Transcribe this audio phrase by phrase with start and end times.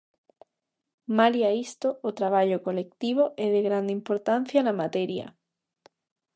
[1.17, 5.25] Malia a isto, o traballo colectivo é de grande importancia na materia.